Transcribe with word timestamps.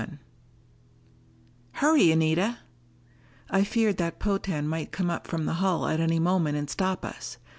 XXXI 0.01 0.19
"Hurry, 1.73 2.11
Anita!" 2.11 2.57
I 3.51 3.63
feared 3.63 3.97
that 3.97 4.17
Potan 4.17 4.67
might 4.67 4.91
come 4.91 5.11
up 5.11 5.27
from 5.27 5.45
the 5.45 5.53
hull 5.61 5.87
at 5.87 5.99
any 5.99 6.17
moment 6.17 6.57
and 6.57 6.67
stop 6.67 7.05
us. 7.05 7.37